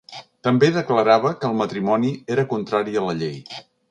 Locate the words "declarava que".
0.77-1.51